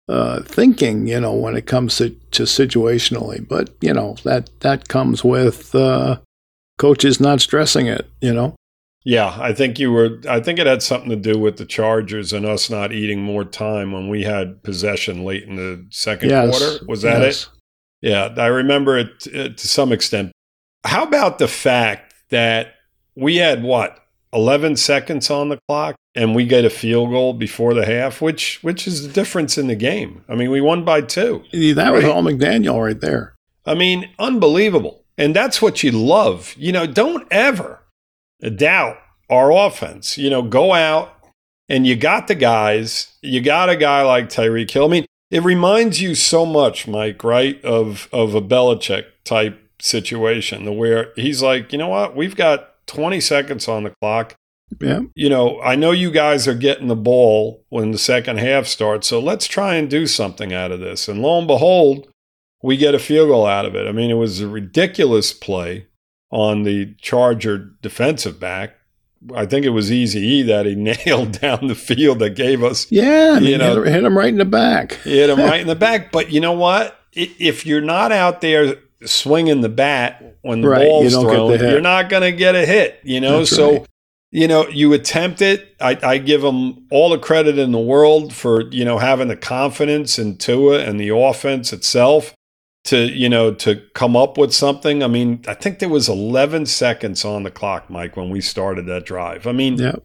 [0.09, 3.47] uh, thinking, you know, when it comes to, to situationally.
[3.47, 6.19] But you know that that comes with uh,
[6.79, 8.09] coaches not stressing it.
[8.21, 8.55] You know.
[9.07, 10.21] Yeah, I think you were.
[10.29, 13.45] I think it had something to do with the Chargers and us not eating more
[13.45, 16.59] time when we had possession late in the second yes.
[16.59, 16.85] quarter.
[16.87, 17.43] Was that yes.
[17.43, 18.09] it?
[18.09, 20.33] Yeah, I remember it, it to some extent.
[20.85, 22.75] How about the fact that
[23.15, 23.99] we had what
[24.33, 28.63] 11 seconds on the clock and we get a field goal before the half, which
[28.63, 30.25] which is the difference in the game.
[30.29, 31.45] I mean, we won by two.
[31.53, 31.91] That right?
[31.93, 33.35] was all McDaniel right there.
[33.67, 35.05] I mean, unbelievable.
[35.17, 36.55] And that's what you love.
[36.59, 37.81] You know, don't ever
[38.57, 38.99] doubt
[39.31, 40.19] our offense.
[40.19, 41.13] You know, go out
[41.69, 43.15] and you got the guys.
[43.23, 44.87] You got a guy like Tyreek Hill.
[44.87, 50.77] I mean, it reminds you so much, Mike, right, of of a Belichick type situation
[50.77, 54.35] where he's like, you know what, we've got 20 seconds on the clock.
[54.81, 55.01] Yeah.
[55.15, 59.07] you know, I know you guys are getting the ball when the second half starts,
[59.09, 61.09] so let's try and do something out of this.
[61.09, 62.09] And lo and behold,
[62.63, 63.87] we get a field goal out of it.
[63.87, 65.87] I mean, it was a ridiculous play
[66.31, 68.75] on the Charger defensive back.
[69.35, 70.75] I think it was Easy that he
[71.07, 73.35] nailed down the field that gave us Yeah.
[73.37, 74.95] I mean, You know- hit, hit him right in the back.
[75.05, 76.13] hit him right in the back.
[76.13, 76.99] But you know what?
[77.13, 81.61] If you're not out there swinging the bat when the Right, you ball's the thrown,
[81.61, 82.99] you're not going to get a hit.
[83.05, 83.87] You know, That's so right.
[84.35, 85.77] You know you attempt it.
[85.81, 89.37] I, I give them all the credit in the world for you know having the
[89.37, 92.35] confidence in Tua and the offense itself
[92.87, 95.05] to you know to come up with something.
[95.05, 98.87] I mean, I think there was 11 seconds on the clock, Mike, when we started
[98.87, 99.47] that drive.
[99.47, 99.97] I mean, Yeah.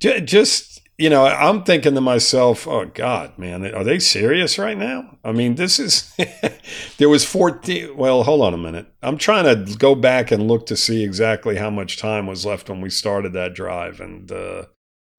[0.00, 4.78] J- just you know i'm thinking to myself oh god man are they serious right
[4.78, 5.18] now?
[5.24, 6.14] I mean this is
[6.98, 8.86] there was 14 well hold on a minute.
[9.02, 12.68] I'm trying to go back and look to see exactly how much time was left
[12.70, 14.64] when we started that drive and uh,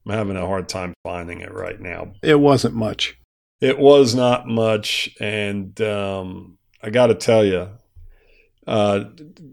[0.06, 2.13] i'm having a hard time finding it right now.
[2.24, 3.18] It wasn't much.
[3.62, 7.70] it was not much and um, i gotta tell you
[8.66, 9.06] uh,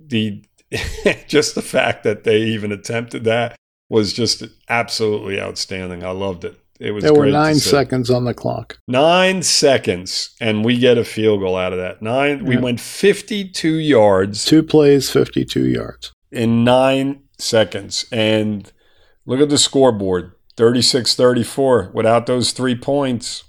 [0.07, 0.43] the
[1.29, 3.57] just the fact that they even attempted that
[3.95, 6.05] was just absolutely outstanding.
[6.05, 6.59] I loved it.
[6.81, 8.79] It was There were nine seconds on the clock.
[8.89, 12.03] Nine seconds, and we get a field goal out of that.
[12.03, 12.45] Nine.
[12.45, 16.13] We went fifty-two yards Two plays, 52 yards.
[16.33, 18.73] in nine seconds, and
[19.25, 21.95] look at the scoreboard: 36-34.
[21.95, 23.45] Without those three points,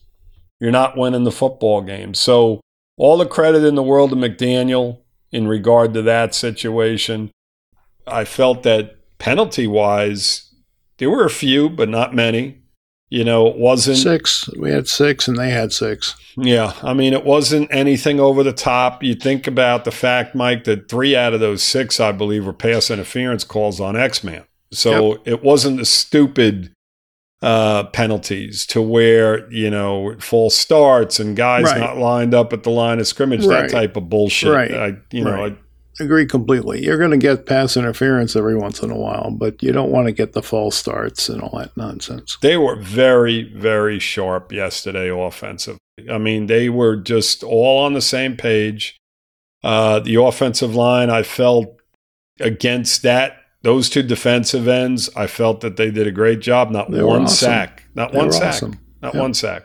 [0.60, 2.14] you're not winning the football game.
[2.14, 2.62] So,
[2.98, 5.00] all the credit in the world to McDaniel
[5.32, 7.32] in regard to that situation.
[8.06, 10.54] I felt that penalty wise,
[11.00, 12.60] there were a few, but not many.
[13.10, 13.98] You know, it wasn't.
[13.98, 14.50] Six.
[14.60, 16.16] We had six and they had six.
[16.38, 19.04] Yeah, I mean, it wasn't anything over the top.
[19.04, 22.54] You think about the fact, Mike, that three out of those six, I believe, were
[22.54, 24.44] pass interference calls on X Man.
[24.72, 26.72] So it wasn't the stupid
[27.42, 31.80] uh, penalties to where you know false starts and guys Right.
[31.80, 33.62] not lined up at the line of scrimmage, Right.
[33.62, 34.52] that type of bullshit.
[34.52, 34.74] Right.
[34.74, 35.58] I, you know, Right.
[36.00, 36.84] Agree completely.
[36.84, 40.08] You're going to get pass interference every once in a while, but you don't want
[40.08, 42.38] to get the false starts and all that nonsense.
[42.42, 45.80] They were very, very sharp yesterday offensively.
[46.12, 48.98] I mean, they were just all on the same page.
[49.64, 51.78] Uh, the offensive line, I felt
[52.42, 56.70] against that, those two defensive ends, I felt that they did a great job.
[56.72, 57.48] Not They one awesome.
[57.48, 57.84] sack.
[57.96, 58.44] Not They one sack.
[58.56, 58.80] awesome.
[59.02, 59.22] Not Yeah.
[59.22, 59.64] one sack.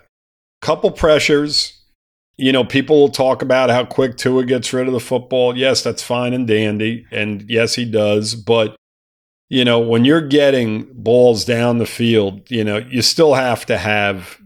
[0.63, 1.80] Couple pressures.
[2.41, 5.59] You know, people will talk about how quick Tua gets rid of the football.
[5.59, 7.05] Yes, that's fine and dandy.
[7.13, 8.35] And yes, he does.
[8.35, 8.77] But,
[9.51, 13.77] you know, when you're getting balls down the field, you know, you still have to
[13.77, 14.41] have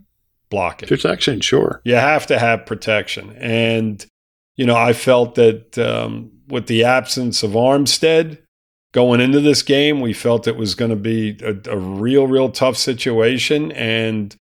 [0.50, 0.88] blocking.
[0.88, 1.80] Protection, sure.
[1.84, 3.36] You have to have protection.
[3.38, 4.04] And,
[4.56, 8.38] you know, I felt that um, with the absence of Armstead
[8.90, 12.50] going into this game, we felt it was going to be a, a real, real
[12.50, 13.70] tough situation.
[13.70, 14.34] And,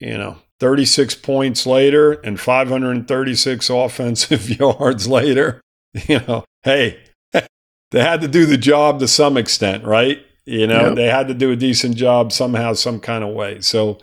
[0.00, 5.60] you know, 36 points later and 536 offensive yards later,
[6.06, 6.98] you know, hey,
[7.32, 10.24] they had to do the job to some extent, right?
[10.44, 10.94] You know, Yep.
[10.96, 13.60] they had to do a decent job somehow, some kind of way.
[13.60, 13.98] So,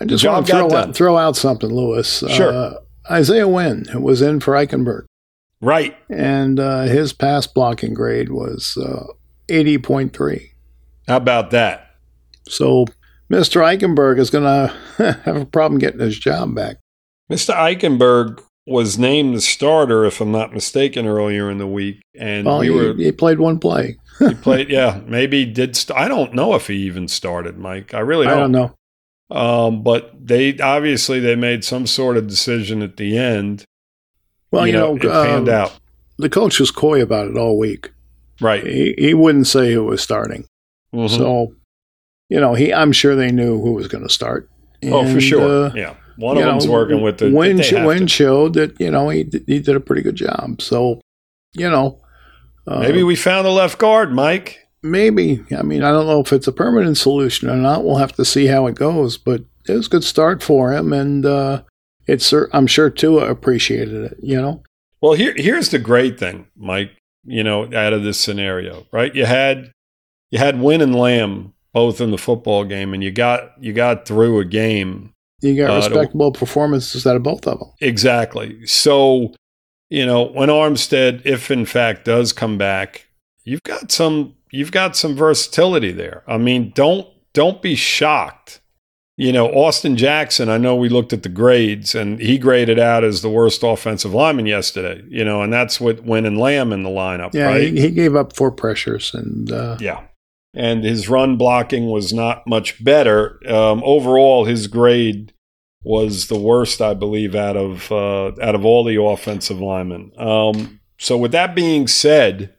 [0.00, 2.22] I just want to throw out, throw out something, Louis.
[2.28, 2.52] Sure.
[2.52, 2.74] Uh,
[3.10, 5.06] Isaiah Wynn was in for Eichenberg,
[5.60, 5.96] right.
[6.10, 9.06] and uh, his pass blocking grade was uh,
[9.48, 10.50] 80.3.
[11.08, 11.94] How about that?
[12.48, 12.84] So
[13.30, 13.60] Mr.
[13.62, 14.44] Eichenberg is going
[14.96, 16.76] to have a problem getting his job back.
[17.30, 17.54] Mr.
[17.54, 22.58] Eichenberg was named the starter, if I'm not mistaken, earlier in the week, and Well,
[22.60, 23.96] we he, were he played one play.
[24.18, 24.70] he played.
[24.70, 25.76] Yeah, maybe did.
[25.76, 27.94] St- I don't know if he even started, Mike.
[27.94, 28.74] I really I don't know.
[29.30, 33.64] Um, but they obviously they made some sort of decision at the end.
[34.50, 35.78] Well, you, know, it panned um, out
[36.18, 37.90] the coach was coy about it all week.
[38.40, 38.66] right.
[38.66, 40.46] He, he wouldn't say who was starting.
[40.94, 41.16] Mhm.
[41.16, 41.54] So,
[42.28, 44.48] you know, he I'm sure they knew who was going to start.
[44.84, 45.66] oh, for sure.
[45.66, 47.30] uh, yeah, one of you them's working with the.
[47.30, 50.60] Wynn, Wynn showed that you know he he did a pretty good job.
[50.60, 51.00] So,
[51.54, 52.00] you know,
[52.66, 54.66] uh, Maybe we found a left guard, Mike.
[54.82, 55.42] maybe.
[55.56, 57.84] I mean, I don't know if it's a permanent solution or not.
[57.84, 59.16] We'll have to see how it goes.
[59.16, 61.62] But it was a good start for him, and uh,
[62.06, 64.18] it's I'm sure Tua appreciated it.
[64.22, 64.62] You know,
[65.00, 66.92] Well, here here's the great thing, Mike.
[67.24, 69.14] You know, out of this scenario, right?
[69.14, 69.72] You had
[70.30, 74.06] you had Wynn and Lamm both in the football game, and you got you got
[74.08, 77.68] through a game you got Uh, respectable performances out of both of them.
[77.80, 78.66] exactly.
[78.66, 79.32] So,
[79.88, 83.06] you know, when Armstead, if in fact does come back,
[83.44, 86.22] you've got some you've got some versatility there.
[86.26, 88.60] I mean, don't don't be shocked.
[89.20, 93.02] You know, Austin Jackson, I know we looked at the grades and he graded out
[93.04, 96.82] as the worst offensive lineman yesterday, you know, and that's what Wynn and Lamm in
[96.84, 97.62] the lineup, Yeah, right?
[97.72, 100.00] he, he gave up four pressures, and uh, Yeah.
[100.58, 103.38] And his run blocking was not much better.
[103.48, 105.32] Um, overall, his grade
[105.84, 110.10] was the worst, I believe, out of uh, out of all the offensive linemen.
[110.18, 112.54] Um, so, with that being said,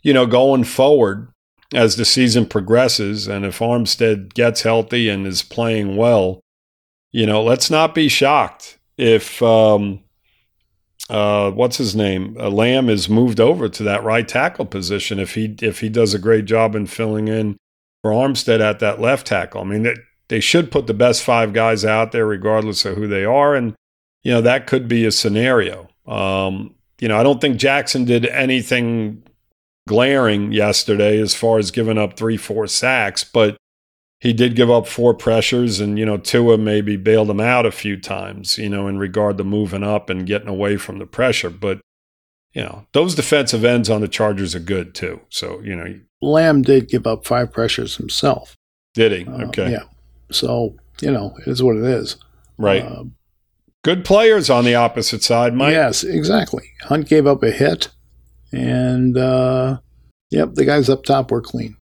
[0.00, 1.32] you know, going forward
[1.74, 6.40] as the season progresses, and if Armstead gets healthy and is playing well,
[7.10, 10.04] you know, let's not be shocked if um,
[11.08, 15.34] uh, what's his name, uh, Lamm is moved over to that right tackle position if
[15.34, 17.56] he if he does a great job in filling in
[18.02, 19.62] for Armstead at that left tackle.
[19.62, 19.94] I mean, they,
[20.28, 23.74] they should put the best five guys out there, regardless of who they are, and
[24.22, 25.88] you know that could be a scenario.
[26.06, 29.22] Um, you know, I don't think Jackson did anything
[29.86, 33.56] glaring yesterday as far as giving up three, four sacks, but
[34.20, 37.70] he did give up four pressures, and you know Tua maybe bailed him out a
[37.70, 41.50] few times, you know, in regard to moving up and getting away from the pressure.
[41.50, 41.80] But
[42.52, 45.20] you know those defensive ends on the Chargers are good too.
[45.28, 48.56] So you know, Lamm did give up five pressures himself.
[48.94, 49.24] Did he?
[49.26, 49.70] Uh, okay.
[49.70, 49.84] Yeah.
[50.32, 52.16] So you know it is what it is.
[52.56, 52.82] Right.
[52.82, 53.04] Uh,
[53.84, 55.72] good players on the opposite side, Mike.
[55.72, 56.72] Yes, exactly.
[56.82, 57.90] Hunt gave up a hit,
[58.50, 59.78] and uh,
[60.30, 61.76] yep, the guys up top were clean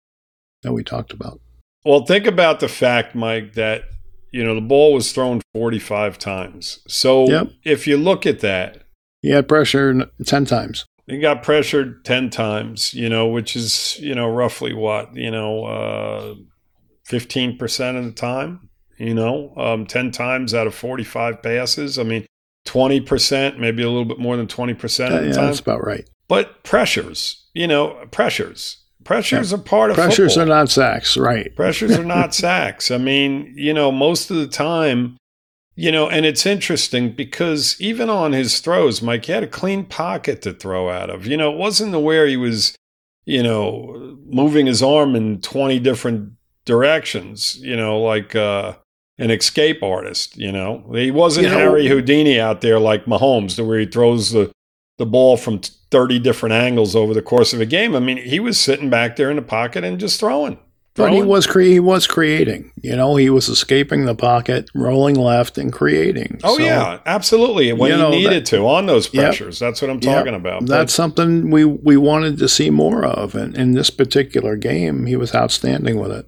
[0.63, 1.39] that we talked about.
[1.85, 3.83] Well, think about the fact, Mike, that
[4.31, 6.79] you know the ball was thrown 45 times.
[6.87, 7.51] So yep.
[7.63, 8.85] if you look at that,
[9.25, 10.85] he had pressure 10 times.
[11.07, 15.65] He got pressured 10 times, you know, which is, you know, roughly what, you know,
[15.65, 16.35] uh,
[17.07, 18.69] 15% of the time,
[18.99, 21.97] you know, um, 10 times out of 45 passes.
[21.97, 22.25] I mean,
[22.67, 24.73] 20%, maybe a little bit more than 20%
[25.07, 25.45] of the yeah, time.
[25.45, 26.07] That's about right.
[26.27, 28.77] But pressures, you know, pressures.
[29.05, 29.57] Pressures yeah.
[29.57, 30.53] are part of pressures football.
[30.53, 31.55] are not sacks, right?
[31.55, 32.91] Pressures are not sacks.
[32.91, 35.15] I mean, you know, most of the time,
[35.75, 39.85] you know, and it's interesting because even on his throws, Mike, he had a clean
[39.85, 41.25] pocket to throw out of.
[41.27, 42.75] You know, it wasn't the where he was,
[43.25, 46.33] you know, moving his arm in 20 different
[46.65, 48.73] directions, you know, like uh,
[49.19, 50.83] an escape artist, you know.
[50.93, 54.51] He wasn't You know- Harry Houdini out there like Mahomes, to where he throws the,
[54.97, 55.59] the ball from
[55.91, 57.95] 30 different angles over the course of a game.
[57.95, 60.57] I mean, he was sitting back there in the pocket and just throwing.
[60.97, 62.71] But he was cre- he was creating.
[62.81, 66.39] You know, he was escaping the pocket, rolling left, and creating.
[66.41, 67.73] Oh So yeah, absolutely.
[67.73, 69.21] When you he know, needed to on those Yep.
[69.25, 70.03] pressures, that's what I'm Yep.
[70.03, 70.61] talking about.
[70.61, 75.05] But That's something we we wanted to see more of, and in this particular game,
[75.05, 76.27] he was outstanding with it.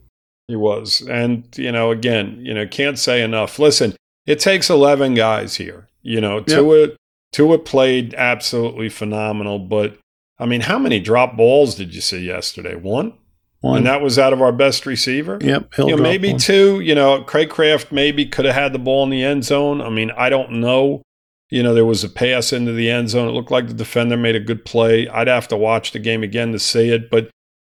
[0.50, 3.60] he was, and you know, again, you know, can't say enough.
[3.60, 5.88] Listen, it takes 11 guys here.
[6.04, 6.90] You know, Tua
[7.32, 9.98] Tua played absolutely phenomenal, but
[10.40, 12.76] I mean, how many drop balls did you see yesterday?
[12.76, 13.14] One,
[13.62, 15.40] One, and that was out of our best receiver.
[15.42, 16.40] yep, he'll you know, maybe one.
[16.40, 16.80] two.
[16.80, 19.82] You know, Cracraft maybe could have had the ball in the end zone.
[19.82, 21.02] I mean, I don't know.
[21.50, 23.28] You know, there was a pass into the end zone.
[23.30, 25.08] It looked like the defender made a good play.
[25.08, 27.10] I'd have to watch the game again to see it.
[27.10, 27.30] But,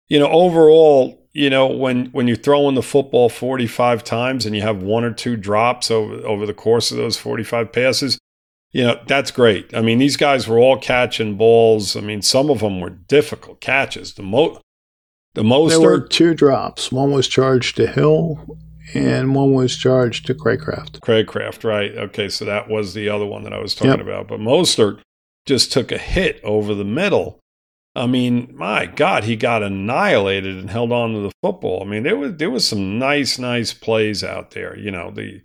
[0.08, 4.62] you know, overall, you know, when when you're throwing the football 45 times and you
[4.62, 8.18] have one or two drops over over the course of those 45 passes,
[8.76, 9.74] you know, that's great.
[9.74, 11.96] I mean, these guys were all catching balls.
[11.96, 14.16] I mean, some of them were difficult catches.
[14.16, 14.60] The most
[15.34, 16.92] the most There were two drops.
[16.92, 18.58] One was charged to Hill,
[18.94, 21.00] and one was charged to Cracraft.
[21.00, 21.96] Cracraft, right?
[21.96, 24.02] Okay, so that was the other one that I was talking Yep.
[24.02, 24.28] about.
[24.28, 25.00] But Mostert
[25.46, 27.40] just took a hit over the middle.
[27.96, 31.82] I mean, my God, he got annihilated and held on to the football.
[31.82, 34.78] I mean, there was there was some nice, nice plays out there.
[34.78, 35.44] You know, the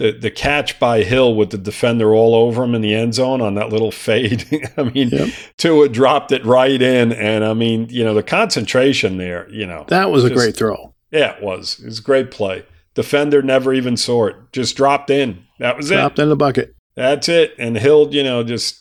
[0.00, 3.40] the the catch by Hill with the defender all over him in the end zone
[3.40, 4.44] on that little fade.
[4.76, 5.28] I mean, Yep.
[5.58, 9.48] Tua dropped it right in, and I mean, you know, the concentration there.
[9.50, 10.94] You know, That was a great throw.
[11.12, 11.78] yeah, it was.
[11.78, 12.64] It was a great play.
[12.94, 14.36] Defender never even saw it.
[14.52, 15.44] Just dropped in.
[15.58, 16.22] That was Dropped it.
[16.22, 16.74] in the bucket.
[16.96, 17.54] That's it.
[17.58, 18.80] And Hill, you know, just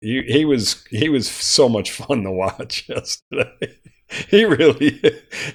[0.00, 3.76] he, he was he was so much fun to watch yesterday.
[4.28, 5.00] he really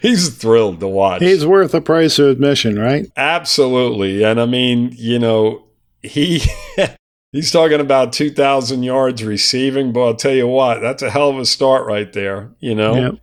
[0.02, 1.22] he's thrilled to watch.
[1.22, 3.08] He's worth the price of admission, right?
[3.18, 4.24] Absolutely.
[4.24, 5.63] And I mean, you know,
[6.02, 6.41] he
[7.32, 11.38] he's talking about 2000 yards receiving, but I'll tell you what, that's a hell of
[11.38, 12.96] a start right there, you know.
[12.96, 13.13] Yep.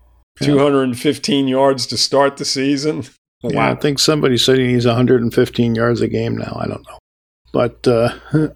[0.41, 0.47] Yep.
[0.47, 3.05] 215 yards to start the season.
[3.43, 6.57] Yeah, I think somebody said he needs 115 yards a game now.
[6.59, 6.99] I don't know,
[7.53, 8.15] but uh,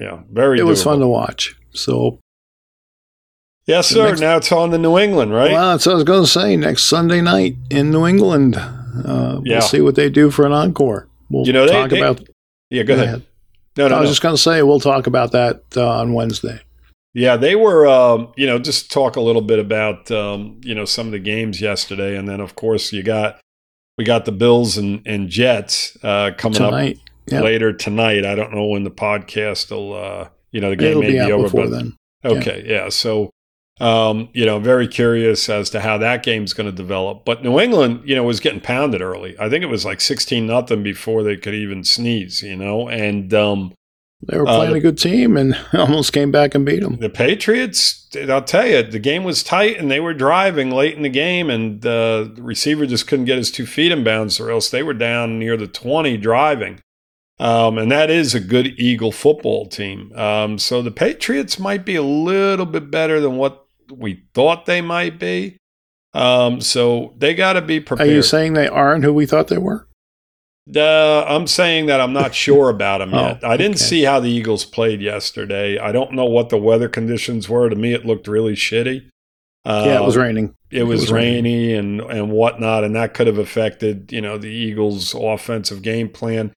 [0.00, 1.54] Yeah, very it was fun to watch.
[1.72, 2.18] So,
[3.66, 4.08] Yes, sir.
[4.08, 5.52] next- now it's on the New England, right?
[5.52, 6.56] well, that's what I was going to say.
[6.56, 9.58] Next Sunday night in New England, uh, Yeah.
[9.58, 11.06] we'll see what they do for an encore.
[11.30, 12.20] We'll You know, they- talk they- about.
[12.70, 13.22] yeah, go ahead.
[13.76, 14.10] No, no, I was no.
[14.12, 16.60] just going to say we'll talk about that uh, on Wednesday.
[17.14, 20.84] Yeah, they were, um, you know, just talk a little bit about, um, you know,
[20.84, 22.16] some of the games yesterday.
[22.16, 23.38] And then, of course, you got,
[23.98, 27.44] we got the Bills and, and Jets uh, coming Tonight, up Yep.
[27.44, 28.24] later tonight.
[28.24, 31.24] I don't know when the podcast will, uh, you know, the game it'll may be
[31.26, 31.94] be, over, but then.
[32.24, 32.64] okay.
[32.66, 32.88] Yeah.
[32.90, 33.30] So,
[33.80, 37.24] Um, you know, very curious as to how that game's going to develop.
[37.24, 39.34] But New England, you know, was getting pounded early.
[39.40, 43.32] I think it was like 16 nothing before they could even sneeze, you know, and
[43.32, 43.72] um,
[44.22, 46.98] they were playing uh, the, a good team and almost came back and beat them.
[46.98, 51.02] The Patriots, I'll tell you, the game was tight and they were driving late in
[51.02, 54.50] the game, and uh, the receiver just couldn't get his two feet in bounds, or
[54.50, 56.80] else they were down near the 20 driving.
[57.38, 60.12] Um, and that is a good Eagle football team.
[60.14, 64.80] Um, so the Patriots might be a little bit better than what we thought they
[64.80, 65.56] might be.
[66.12, 68.08] Um, so they got to be prepared.
[68.08, 69.86] Are you saying they aren't who we thought they were?
[70.74, 73.44] Uh, I'm saying that I'm not sure about them oh, yet.
[73.44, 73.84] I didn't okay.
[73.84, 75.78] see how the Eagles played yesterday.
[75.78, 77.68] I don't know what the weather conditions were.
[77.68, 79.08] To me, it looked really shitty.
[79.64, 80.54] Uh, yeah, it was raining.
[80.70, 84.38] It, it was, was, rainy and and whatnot, and that could have affected you know
[84.38, 86.52] the Eagles' offensive game plan.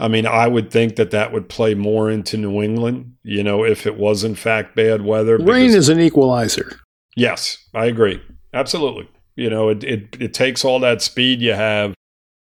[0.00, 3.64] I mean, I would think that that would play more into New England, you know,
[3.64, 5.38] if it was in fact bad weather.
[5.38, 6.78] Rain is an equalizer.
[7.16, 8.22] Yes, I agree.
[8.54, 9.08] Absolutely.
[9.34, 11.94] You know, it, it, it takes all that speed you have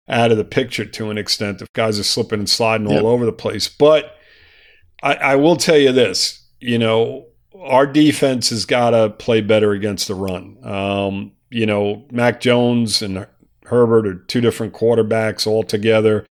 [0.08, 3.02] out of the picture to an extent if guys are slipping and sliding yep.
[3.02, 3.68] all over the place.
[3.68, 4.16] But
[5.02, 7.26] I, I will tell you this, you know,
[7.60, 10.58] our defense has got to play better against the run.
[10.64, 13.26] Um, you know, Mac Jones and
[13.66, 16.26] Herbert are two different quarterbacks altogether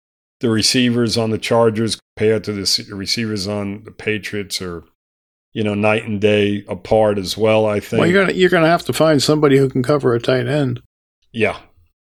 [0.46, 4.84] the receivers on the Chargers compared to the receivers on the Patriots are,
[5.52, 7.66] you know, night and day apart as well.
[7.66, 8.00] I think.
[8.00, 10.80] Well, you're gonna you're gonna have to find somebody who can cover a tight end.
[11.32, 11.58] Yeah,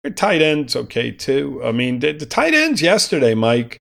[0.05, 1.61] a tight end's okay too.
[1.63, 3.77] I mean, the, the tight ends yesterday, Mike.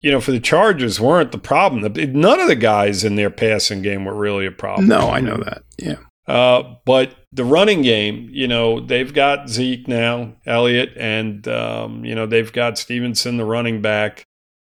[0.00, 1.92] You know, for the Chargers weren't the problem.
[1.92, 4.88] None of the guys in their passing game were really a problem.
[4.88, 5.62] No, I know that.
[5.76, 5.96] Yeah.
[6.28, 12.14] Uh, but the running game, you know, they've got Zeke now, Elliott, and um, you
[12.14, 14.24] know they've got Stevenson, the running back.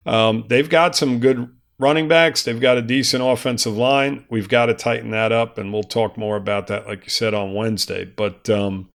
[0.06, 2.42] Um, they've got some good running backs.
[2.42, 4.24] They've got a decent offensive line.
[4.30, 7.34] We've got to tighten that up, and we'll talk more about that, like you said,
[7.34, 8.06] on Wednesday.
[8.06, 8.88] But um,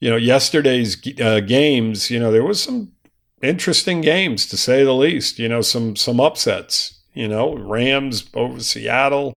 [0.00, 2.92] you know, yesterday's uh, games, you know, there was some
[3.42, 5.38] interesting games to say the least.
[5.38, 7.02] You know, some some upsets.
[7.12, 9.34] You know, Rams over Seattle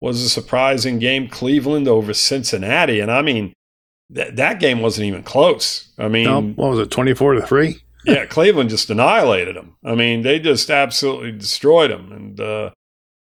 [0.00, 1.28] was a surprising game.
[1.28, 3.52] Cleveland over Cincinnati, and I mean
[4.10, 5.88] that that game wasn't even close.
[5.98, 7.82] I mean, no, what was it, twenty four to three?
[8.04, 9.76] yeah, Cleveland just annihilated them.
[9.84, 12.70] I mean, they just absolutely destroyed them, and uh,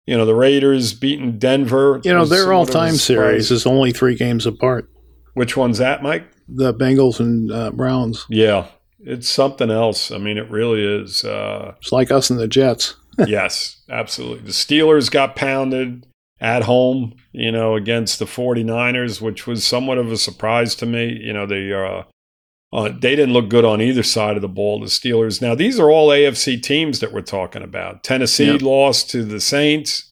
[0.06, 2.02] you know the Raiders beating Denver.
[2.04, 4.90] You know their all time series is only three games apart.
[5.34, 6.26] Which one's that, Mike?
[6.48, 8.26] The Bengals and uh, Browns.
[8.30, 8.68] Yeah,
[9.00, 10.12] it's something else.
[10.12, 11.24] I mean, it really is.
[11.24, 12.96] Uh, it's like us and the Jets.
[13.28, 14.46] yes, absolutely.
[14.46, 16.06] The Steelers got pounded
[16.42, 21.14] at home, you know, against the 49ers, which was somewhat of a surprise to me.
[21.22, 22.04] You know, they uh,
[22.74, 24.80] uh, they didn't look good on either side of the ball.
[24.80, 25.42] The Steelers.
[25.42, 28.04] Now these are all AFC teams that we're talking about.
[28.04, 28.62] Tennessee yep.
[28.62, 30.10] lost to the Saints.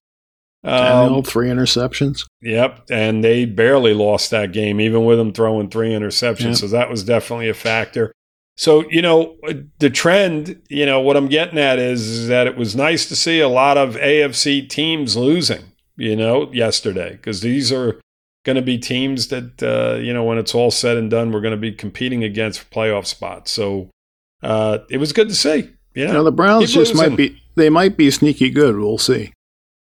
[0.63, 2.25] Um, three interceptions.
[2.41, 6.45] Yep, and they barely lost that game, even with them throwing three interceptions.
[6.45, 6.55] Yep.
[6.55, 8.11] So that was definitely a factor.
[8.57, 9.37] So you know
[9.79, 10.61] the trend.
[10.69, 13.47] You know what I'm getting at is, is that it was nice to see a
[13.47, 15.63] lot of AFC teams losing
[15.99, 17.99] you know, yesterday, because these are
[18.45, 21.41] going to be teams that, uh, you know, when it's all said and done, we're
[21.41, 23.51] going to be competing against playoff spots.
[23.51, 23.89] So
[24.41, 25.71] uh, it was good to see.
[25.93, 28.77] You know, know the Browns just might be, they might be sneaky good.
[28.77, 29.33] We'll see.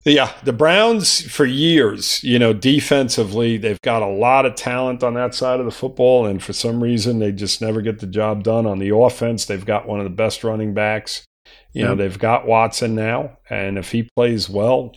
[0.05, 5.15] Yeah, the Browns for years, you know, defensively, they've got a lot of talent on
[5.15, 8.43] that side of the football, and for some reason, they just never get the job
[8.43, 8.67] done.
[8.67, 11.25] On the offense, they've got one of the best running backs.
[11.73, 14.95] You know, they've got Watson now, and if he plays well,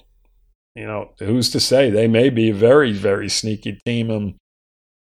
[0.75, 4.11] you know, who's to say they may be a very, very sneaky team.
[4.11, 4.35] And,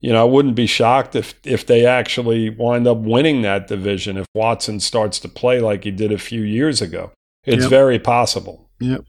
[0.00, 4.16] you know, I wouldn't be shocked if, if they actually wind up winning that division
[4.16, 7.12] if Watson starts to play like he did a few years ago.
[7.44, 7.70] It's yep.
[7.70, 8.68] very possible.
[8.80, 9.04] Yep.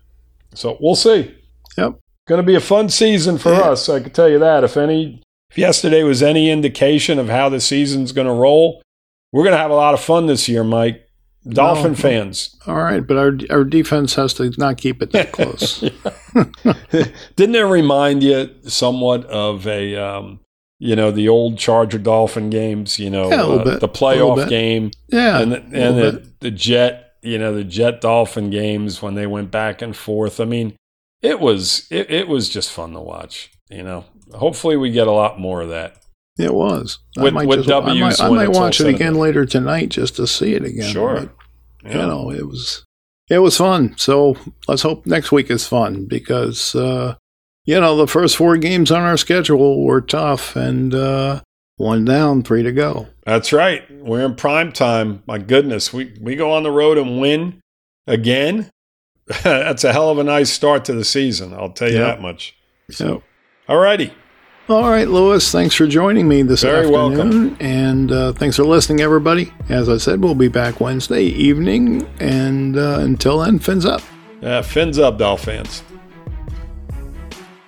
[0.53, 1.35] So we'll see.
[1.77, 1.99] Yep.
[2.27, 3.89] Going to be a fun season for us.
[3.89, 4.63] I can tell you that.
[4.63, 8.81] If any, if yesterday was any indication of how the season's going to roll,
[9.31, 11.07] we're going to have a lot of fun this year, Mike.
[11.47, 11.97] Dolphin no.
[11.97, 12.55] fans.
[12.67, 15.79] All right, but our our defense has to not keep it that close.
[17.35, 20.39] Didn't it remind you somewhat of a um,
[20.77, 22.99] you know the old Charger Dolphin games?
[22.99, 24.91] You know, yeah, uh, the playoff game.
[25.07, 27.07] Yeah, and the, and the, the Jet.
[27.23, 30.39] You know, the Jet Dolphin games when they went back and forth.
[30.39, 30.75] I mean,
[31.21, 33.51] it was it, it was just fun to watch.
[33.69, 36.00] You know, hopefully we get a lot more of that.
[36.37, 36.99] It was.
[37.17, 40.25] With, with just, W's I might, I might watch it again later tonight just to
[40.25, 40.91] see it again.
[40.91, 41.19] Sure.
[41.19, 41.35] But,
[41.83, 42.01] yeah.
[42.01, 42.85] You know, it was
[43.29, 43.95] it was fun.
[43.97, 44.35] So
[44.67, 47.15] let's hope next week is fun because uh,
[47.65, 51.41] you know the first four games on our schedule were tough and uh,
[51.77, 53.07] one down, three to go.
[53.25, 53.83] That's right.
[53.89, 55.23] We're in prime time.
[55.25, 57.61] My goodness, we we go on the road and win
[58.07, 58.69] again.
[59.43, 61.53] That's a hell of a nice start to the season.
[61.53, 62.17] I'll tell you yep.
[62.17, 62.55] that much.
[62.89, 63.23] So.
[63.69, 64.13] All righty.
[64.71, 67.17] All right, Louis, thanks for joining me this Very afternoon.
[67.17, 67.57] welcome.
[67.59, 69.51] And uh, thanks for listening, everybody.
[69.67, 72.07] As I said, we'll be back Wednesday evening.
[72.21, 74.01] And uh, until then, fins up.
[74.41, 75.83] Uh, fins up, Dolphins.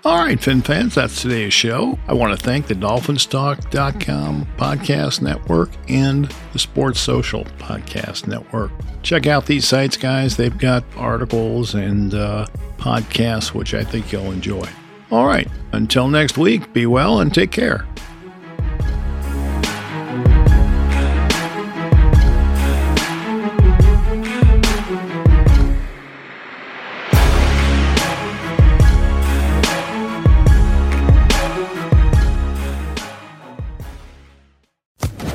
[0.05, 1.97] All right, Fin fans, that's today's show.
[2.07, 8.71] I want to thank the DolphinsTalk.com podcast network and the Sports Social podcast network.
[9.01, 10.35] Check out these sites, guys.
[10.37, 12.47] They've got articles and uh,
[12.77, 14.67] podcasts, which I think you'll enjoy.
[15.13, 17.85] All right, until next week, be well and take care.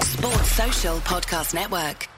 [0.01, 2.09] Sports Social Podcast Network.